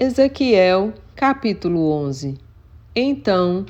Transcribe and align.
Ezequiel, 0.00 0.94
capítulo 1.16 1.90
11 1.90 2.38
Então 2.94 3.66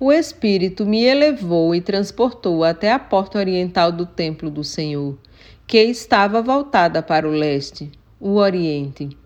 o 0.00 0.10
Espírito 0.10 0.84
me 0.84 1.04
elevou 1.04 1.72
e 1.72 1.80
transportou 1.80 2.64
até 2.64 2.90
a 2.90 2.98
porta 2.98 3.38
oriental 3.38 3.92
do 3.92 4.04
templo 4.04 4.50
do 4.50 4.64
Senhor, 4.64 5.16
que 5.64 5.80
estava 5.80 6.42
voltada 6.42 7.00
para 7.00 7.28
o 7.28 7.30
leste, 7.30 7.92
o 8.18 8.38
oriente. 8.38 9.16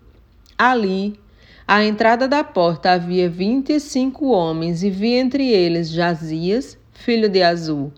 Ali, 0.55 1.19
à 1.67 1.83
entrada 1.83 2.27
da 2.27 2.43
porta, 2.43 2.91
havia 2.91 3.27
vinte 3.27 3.71
e 3.71 3.79
cinco 3.79 4.27
homens, 4.27 4.83
e 4.83 4.91
vi 4.91 5.13
entre 5.13 5.49
eles 5.49 5.89
Jazias, 5.89 6.77
filho 6.91 7.29
de 7.29 7.41
Azul, 7.41 7.91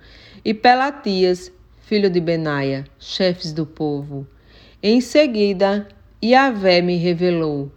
e 0.45 0.53
Pelatias, 0.53 1.51
filho 1.81 2.09
de 2.09 2.21
Benaia, 2.21 2.85
chefes 2.97 3.51
do 3.51 3.65
povo. 3.65 4.25
Em 4.81 5.01
seguida, 5.01 5.89
Yahvé 6.23 6.81
me 6.81 6.95
revelou: 6.95 7.69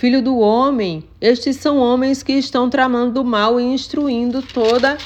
Filho 0.00 0.22
do 0.22 0.38
homem, 0.38 1.04
estes 1.20 1.56
são 1.56 1.76
homens 1.76 2.22
que 2.22 2.32
estão 2.32 2.70
tramando 2.70 3.22
mal 3.22 3.60
e 3.60 3.64
instruindo 3.64 4.40
toda 4.40 4.96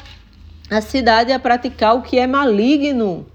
a 0.70 0.80
cidade 0.80 1.32
a 1.32 1.38
praticar 1.40 1.96
o 1.96 2.02
que 2.02 2.16
é 2.16 2.28
maligno. 2.28 3.26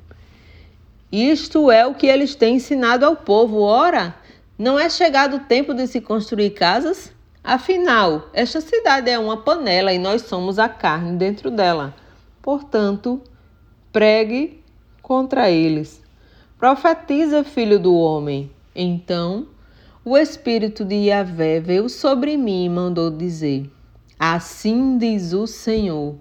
Isto 1.12 1.70
é 1.70 1.86
o 1.86 1.94
que 1.94 2.08
eles 2.08 2.34
têm 2.34 2.56
ensinado 2.56 3.06
ao 3.06 3.14
povo. 3.14 3.60
Ora, 3.60 4.16
não 4.58 4.80
é 4.80 4.90
chegado 4.90 5.36
o 5.36 5.40
tempo 5.42 5.74
de 5.74 5.86
se 5.86 6.00
construir 6.00 6.52
casas? 6.52 7.12
Afinal, 7.44 8.30
esta 8.32 8.62
cidade 8.62 9.12
é 9.12 9.20
uma 9.20 9.36
panela 9.36 9.92
e 9.92 10.00
nós 10.00 10.22
somos 10.22 10.60
a 10.60 10.70
carne 10.70 11.18
dentro 11.18 11.52
dela. 11.52 11.94
Portanto, 12.42 13.22
pregue 13.92 14.64
contra 15.02 15.52
eles. 15.52 16.02
Profetiza, 16.58 17.44
filho 17.44 17.78
do 17.78 17.94
homem. 17.96 18.50
Então, 18.74 19.46
o 20.10 20.18
Espírito 20.18 20.84
de 20.84 20.96
Yahvé 20.96 21.60
veio 21.60 21.88
sobre 21.88 22.36
mim 22.36 22.66
e 22.66 22.70
mandou 22.70 23.12
dizer: 23.12 23.70
Assim 24.18 24.98
diz 24.98 25.34
o 25.34 25.46
Senhor. 25.46 26.16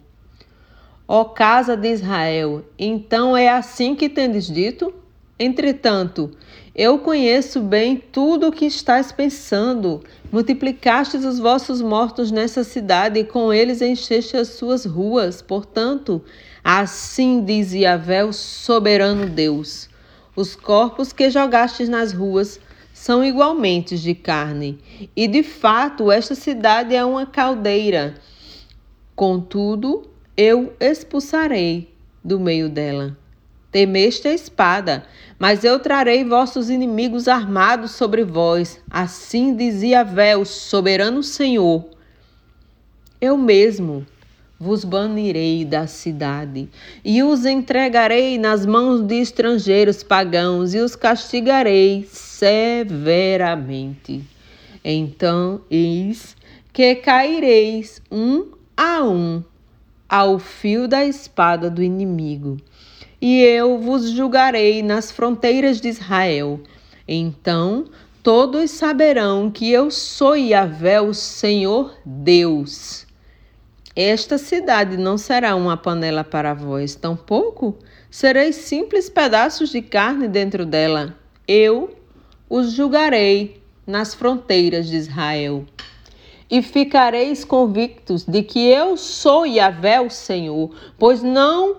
Ó 1.08 1.24
casa 1.24 1.74
de 1.74 1.90
Israel, 1.90 2.62
então 2.78 3.34
é 3.34 3.48
assim 3.48 3.94
que 3.94 4.10
tendes 4.10 4.46
dito? 4.46 4.92
Entretanto, 5.38 6.30
eu 6.74 6.98
conheço 6.98 7.60
bem 7.60 7.96
tudo 7.96 8.48
o 8.48 8.52
que 8.52 8.66
estás 8.66 9.10
pensando. 9.10 10.02
Multiplicastes 10.30 11.24
os 11.24 11.38
vossos 11.38 11.80
mortos 11.80 12.30
nessa 12.30 12.62
cidade 12.64 13.20
e 13.20 13.24
com 13.24 13.54
eles 13.54 13.80
encheste 13.80 14.36
as 14.36 14.48
suas 14.48 14.84
ruas. 14.84 15.40
Portanto, 15.40 16.22
assim 16.62 17.42
diz 17.42 17.72
Yahvé, 17.72 18.22
o 18.22 18.34
soberano 18.34 19.26
Deus: 19.30 19.88
os 20.36 20.54
corpos 20.54 21.10
que 21.10 21.30
jogastes 21.30 21.88
nas 21.88 22.12
ruas 22.12 22.60
são 22.98 23.24
igualmente 23.24 23.96
de 23.96 24.12
carne, 24.12 24.76
e 25.14 25.28
de 25.28 25.44
fato 25.44 26.10
esta 26.10 26.34
cidade 26.34 26.96
é 26.96 27.04
uma 27.04 27.24
caldeira. 27.24 28.16
Contudo, 29.14 30.10
eu 30.36 30.74
expulsarei 30.80 31.94
do 32.24 32.40
meio 32.40 32.68
dela. 32.68 33.16
Temeste 33.70 34.26
a 34.26 34.34
espada, 34.34 35.06
mas 35.38 35.62
eu 35.62 35.78
trarei 35.78 36.24
vossos 36.24 36.68
inimigos 36.68 37.28
armados 37.28 37.92
sobre 37.92 38.24
vós. 38.24 38.82
Assim 38.90 39.54
dizia 39.54 40.02
Vé, 40.02 40.36
o 40.36 40.44
soberano 40.44 41.22
Senhor. 41.22 41.88
Eu 43.20 43.38
mesmo 43.38 44.04
vos 44.58 44.84
banirei 44.84 45.64
da 45.64 45.86
cidade 45.86 46.68
e 47.04 47.22
os 47.22 47.46
entregarei 47.46 48.36
nas 48.38 48.66
mãos 48.66 49.02
de 49.02 49.14
estrangeiros 49.16 50.02
pagãos 50.02 50.74
e 50.74 50.78
os 50.78 50.96
castigarei 50.96 52.08
severamente. 52.10 54.24
Então, 54.84 55.60
eis 55.70 56.36
que 56.72 56.96
caireis 56.96 58.02
um 58.10 58.48
a 58.76 59.04
um 59.04 59.44
ao 60.08 60.38
fio 60.38 60.88
da 60.88 61.04
espada 61.04 61.68
do 61.68 61.82
inimigo, 61.82 62.56
e 63.20 63.42
eu 63.42 63.78
vos 63.78 64.10
julgarei 64.10 64.82
nas 64.82 65.10
fronteiras 65.10 65.80
de 65.80 65.88
Israel. 65.88 66.60
Então 67.06 67.86
todos 68.22 68.70
saberão 68.70 69.50
que 69.50 69.72
eu 69.72 69.90
sou 69.90 70.36
Yahvé, 70.36 71.00
o 71.00 71.14
Senhor 71.14 71.94
Deus. 72.04 73.07
Esta 74.00 74.38
cidade 74.38 74.96
não 74.96 75.18
será 75.18 75.56
uma 75.56 75.76
panela 75.76 76.22
para 76.22 76.54
vós, 76.54 76.94
tampouco 76.94 77.76
sereis 78.08 78.54
simples 78.54 79.10
pedaços 79.10 79.70
de 79.70 79.82
carne 79.82 80.28
dentro 80.28 80.64
dela. 80.64 81.16
Eu 81.48 81.96
os 82.48 82.70
julgarei 82.70 83.60
nas 83.84 84.14
fronteiras 84.14 84.86
de 84.86 84.96
Israel. 84.98 85.66
E 86.48 86.62
ficareis 86.62 87.44
convictos 87.44 88.22
de 88.22 88.44
que 88.44 88.68
eu 88.68 88.96
sou 88.96 89.44
Yahvé, 89.44 90.00
o 90.00 90.08
Senhor, 90.08 90.70
pois 90.96 91.20
não 91.20 91.78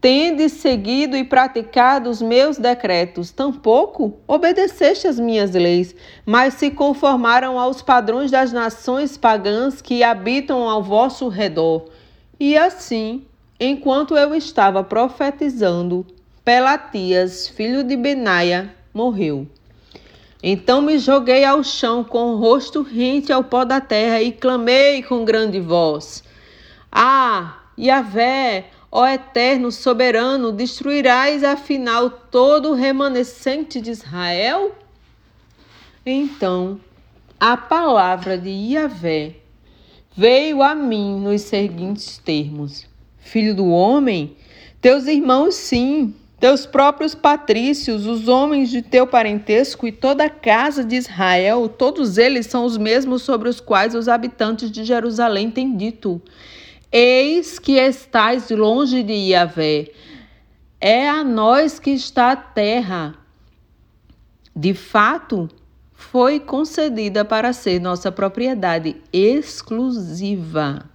tendes 0.00 0.52
seguido 0.52 1.16
e 1.16 1.24
praticado 1.24 2.08
os 2.08 2.22
meus 2.22 2.56
decretos, 2.56 3.32
tampouco 3.32 4.18
obedeceste 4.26 5.08
as 5.08 5.18
minhas 5.18 5.50
leis, 5.52 5.94
mas 6.24 6.54
se 6.54 6.70
conformaram 6.70 7.58
aos 7.58 7.82
padrões 7.82 8.30
das 8.30 8.52
nações 8.52 9.16
pagãs 9.16 9.82
que 9.82 10.02
habitam 10.02 10.68
ao 10.68 10.82
vosso 10.82 11.28
redor. 11.28 11.86
E 12.38 12.56
assim, 12.56 13.24
enquanto 13.58 14.16
eu 14.16 14.34
estava 14.34 14.84
profetizando, 14.84 16.06
Pelatias, 16.44 17.48
filho 17.48 17.82
de 17.82 17.96
Benaia, 17.96 18.72
morreu. 18.94 19.46
Então 20.40 20.80
me 20.80 20.98
joguei 20.98 21.44
ao 21.44 21.64
chão 21.64 22.04
com 22.04 22.32
o 22.32 22.36
rosto 22.36 22.82
rente 22.82 23.32
ao 23.32 23.42
pó 23.42 23.64
da 23.64 23.80
terra 23.80 24.22
e 24.22 24.30
clamei 24.30 25.02
com 25.02 25.24
grande 25.24 25.60
voz: 25.60 26.22
Ah, 26.92 27.58
Yahvé, 27.76 28.66
Ó 28.90 29.06
eterno 29.06 29.70
soberano, 29.70 30.50
destruirás 30.50 31.44
afinal 31.44 32.08
todo 32.08 32.70
o 32.70 32.74
remanescente 32.74 33.80
de 33.80 33.90
Israel? 33.90 34.74
Então 36.04 36.80
a 37.38 37.56
palavra 37.56 38.36
de 38.36 38.48
Iavé 38.48 39.36
veio 40.16 40.62
a 40.62 40.74
mim 40.74 41.20
nos 41.20 41.42
seguintes 41.42 42.18
termos: 42.18 42.86
Filho 43.18 43.54
do 43.54 43.68
homem, 43.68 44.36
teus 44.80 45.06
irmãos 45.06 45.54
sim, 45.54 46.14
teus 46.40 46.64
próprios 46.64 47.14
patrícios, 47.14 48.06
os 48.06 48.26
homens 48.26 48.70
de 48.70 48.80
teu 48.80 49.06
parentesco 49.06 49.86
e 49.86 49.92
toda 49.92 50.24
a 50.24 50.30
casa 50.30 50.82
de 50.82 50.96
Israel, 50.96 51.68
todos 51.68 52.16
eles 52.16 52.46
são 52.46 52.64
os 52.64 52.76
mesmos 52.76 53.22
sobre 53.22 53.48
os 53.48 53.60
quais 53.60 53.94
os 53.94 54.08
habitantes 54.08 54.70
de 54.70 54.82
Jerusalém 54.82 55.50
têm 55.50 55.76
dito. 55.76 56.20
Eis 56.90 57.58
que 57.58 57.72
estais 57.72 58.48
longe 58.50 59.02
de 59.02 59.12
Yahvé, 59.12 59.90
é 60.80 61.08
a 61.08 61.22
nós 61.22 61.78
que 61.78 61.90
está 61.90 62.32
a 62.32 62.36
terra. 62.36 63.14
De 64.56 64.72
fato, 64.72 65.50
foi 65.92 66.40
concedida 66.40 67.24
para 67.24 67.52
ser 67.52 67.78
nossa 67.78 68.10
propriedade 68.10 68.96
exclusiva. 69.12 70.88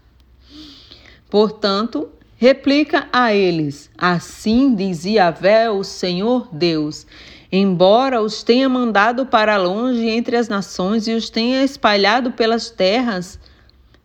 Portanto, 1.29 2.09
replica 2.37 3.07
a 3.13 3.33
eles: 3.33 3.91
Assim 3.95 4.73
diz 4.73 5.05
Yahvé, 5.05 5.69
o 5.69 5.83
Senhor 5.83 6.49
Deus. 6.51 7.05
Embora 7.51 8.19
os 8.19 8.41
tenha 8.41 8.67
mandado 8.67 9.27
para 9.27 9.57
longe 9.57 10.07
entre 10.07 10.35
as 10.37 10.47
nações 10.47 11.07
e 11.07 11.13
os 11.13 11.29
tenha 11.29 11.63
espalhado 11.63 12.31
pelas 12.31 12.71
terras, 12.71 13.39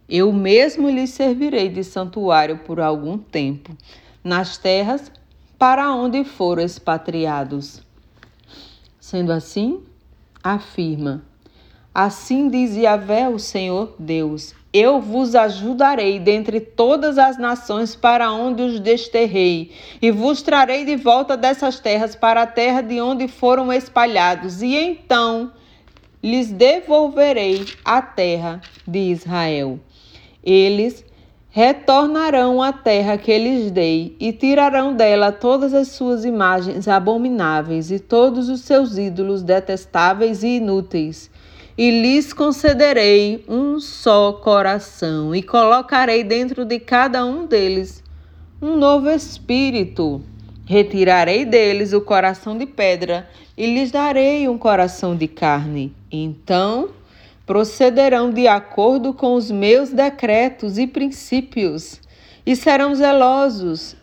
eu 0.09 0.33
mesmo 0.33 0.89
lhes 0.89 1.11
servirei 1.11 1.69
de 1.69 1.85
santuário 1.85 2.59
por 2.59 2.81
algum 2.81 3.19
tempo, 3.19 3.77
nas 4.25 4.57
terras 4.57 5.13
para 5.59 5.93
onde 5.93 6.25
foram 6.25 6.63
expatriados. 6.63 7.83
Sendo 8.99 9.33
assim, 9.33 9.83
afirma: 10.43 11.23
Assim 11.95 12.49
diz 12.49 12.75
Yahvé, 12.75 13.29
o 13.29 13.39
Senhor 13.39 13.94
Deus: 13.99 14.55
Eu 14.73 14.99
vos 14.99 15.35
ajudarei 15.35 16.19
dentre 16.19 16.59
todas 16.59 17.19
as 17.19 17.37
nações 17.37 17.94
para 17.94 18.32
onde 18.32 18.62
os 18.62 18.81
desterrei, 18.81 19.73
e 20.00 20.11
vos 20.11 20.41
trarei 20.41 20.87
de 20.87 20.97
volta 20.97 21.37
dessas 21.37 21.81
terras 21.81 22.17
para 22.17 22.43
a 22.43 22.47
terra 22.47 22.81
de 22.81 22.99
onde 22.99 23.29
foram 23.29 23.71
espalhados, 23.71 24.62
e 24.62 24.75
então 24.75 25.53
lhes 26.23 26.50
devolverei 26.50 27.67
a 27.85 28.00
terra 28.00 28.62
de 28.87 29.11
Israel. 29.11 29.79
Eles 30.43 31.05
retornarão 31.50 32.62
à 32.62 32.73
terra 32.73 33.17
que 33.17 33.37
lhes 33.37 33.70
dei 33.70 34.17
e 34.20 34.32
tirarão 34.32 34.94
dela 34.94 35.32
todas 35.32 35.75
as 35.75 35.88
suas 35.88 36.25
imagens 36.25 36.87
abomináveis 36.87 37.90
e 37.90 37.99
todos 37.99 38.49
os 38.49 38.61
seus 38.61 38.99
ídolos 38.99 39.43
detestáveis 39.43 40.43
e 40.43 40.58
inúteis. 40.58 41.31
E 41.76 41.90
lhes 41.90 42.32
concederei 42.32 43.44
um 43.49 43.79
só 43.79 44.32
coração, 44.32 45.35
e 45.35 45.43
colocarei 45.43 46.25
dentro 46.25 46.64
de 46.64 46.81
cada 46.81 47.25
um 47.25 47.46
deles 47.46 48.02
um 48.61 48.76
novo 48.76 49.08
espírito. 49.08 50.20
Retirarei 50.64 51.44
deles 51.44 51.93
o 51.93 52.00
coração 52.00 52.58
de 52.58 52.67
pedra 52.67 53.29
e 53.56 53.73
lhes 53.73 53.91
darei 53.91 54.49
um 54.49 54.58
coração 54.58 55.17
de 55.17 55.26
carne. 55.26 55.94
Então 56.11 56.91
procederão 57.49 58.31
de 58.31 58.47
acordo 58.47 59.15
com 59.15 59.35
os 59.35 59.50
meus 59.50 59.89
decretos 59.89 60.77
e 60.77 60.87
princípios 60.87 61.99
e 62.45 62.55
serão 62.55 62.95
zelosos 62.95 63.97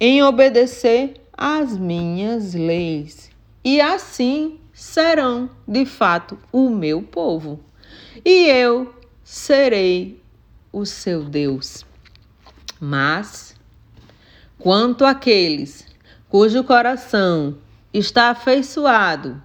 em 0.00 0.22
obedecer 0.22 1.20
às 1.36 1.76
minhas 1.76 2.54
leis. 2.54 3.30
E 3.62 3.82
assim 3.82 4.58
serão, 4.72 5.50
de 5.68 5.84
fato, 5.84 6.38
o 6.50 6.70
meu 6.70 7.02
povo. 7.02 7.60
E 8.24 8.46
eu 8.48 8.94
serei 9.22 10.18
o 10.72 10.86
seu 10.86 11.22
Deus. 11.22 11.84
Mas, 12.80 13.54
quanto 14.58 15.04
àqueles 15.04 15.86
cujo 16.30 16.64
coração 16.64 17.58
está 17.92 18.30
afeiçoado 18.30 19.42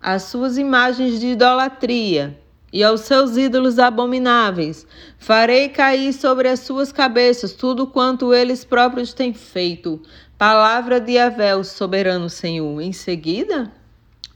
às 0.00 0.22
suas 0.24 0.56
imagens 0.56 1.18
de 1.18 1.32
idolatria, 1.32 2.38
e 2.72 2.84
aos 2.84 3.02
seus 3.02 3.36
ídolos 3.36 3.78
abomináveis. 3.78 4.86
Farei 5.18 5.68
cair 5.68 6.12
sobre 6.12 6.48
as 6.48 6.60
suas 6.60 6.92
cabeças 6.92 7.52
tudo 7.52 7.86
quanto 7.86 8.34
eles 8.34 8.64
próprios 8.64 9.12
têm 9.12 9.32
feito. 9.32 10.00
Palavra 10.36 11.00
de 11.00 11.14
o 11.58 11.64
soberano 11.64 12.28
Senhor. 12.28 12.80
Em 12.80 12.92
seguida, 12.92 13.72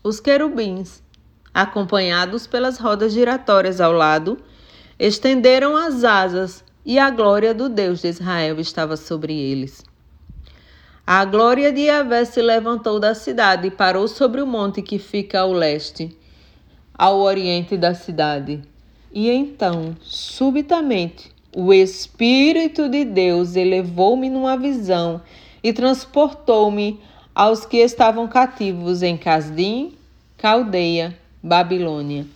os 0.02 0.19
querubins, 0.19 1.02
acompanhados 1.55 2.46
pelas 2.46 2.79
rodas 2.79 3.12
giratórias 3.12 3.81
ao 3.81 3.93
lado, 3.93 4.38
estenderam 4.99 5.76
as 5.76 6.02
asas 6.02 6.64
e 6.85 6.99
a 6.99 7.11
glória 7.11 7.55
do 7.55 7.69
Deus 7.69 8.00
de 8.00 8.08
Israel 8.08 8.58
estava 8.58 8.96
sobre 8.96 9.38
eles. 9.38 9.85
A 11.06 11.25
glória 11.25 11.73
de 11.73 11.82
Yahvé 11.82 12.25
se 12.25 12.40
levantou 12.40 12.99
da 12.99 13.14
cidade 13.14 13.69
e 13.69 13.70
parou 13.70 14.08
sobre 14.08 14.40
o 14.40 14.46
monte 14.46 14.81
que 14.81 14.99
fica 14.99 15.40
ao 15.40 15.52
leste 15.52 16.17
ao 16.94 17.21
oriente 17.21 17.77
da 17.77 17.94
cidade. 17.94 18.61
E 19.12 19.29
então, 19.31 19.97
subitamente, 20.00 21.31
o 21.55 21.73
Espírito 21.73 22.89
de 22.89 23.05
Deus 23.05 23.56
elevou-me 23.56 24.31
numa 24.31 24.56
visão 24.56 25.21
e 25.62 25.73
transportou-me 25.73 26.99
aos 27.35 27.67
que 27.67 27.79
estavam 27.79 28.27
cativos 28.27 29.03
em 29.03 29.17
Casdim, 29.17 29.93
Caldeia, 30.39 31.17
Babilônia. 31.43 32.27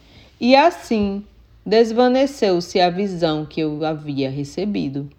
E 0.41 0.55
assim 0.55 1.25
desvaneceu-se 1.65 2.79
a 2.79 2.91
visão 2.91 3.45
que 3.45 3.61
eu 3.61 3.85
havia 3.85 4.31
recebido. 4.31 5.11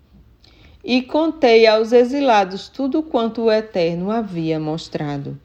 E 0.83 1.01
contei 1.01 1.68
aos 1.68 1.92
exilados 1.92 2.69
tudo 2.69 3.04
quanto 3.04 3.44
o 3.44 3.51
Eterno 3.51 4.10
havia 4.10 4.60
mostrado. 4.60 5.38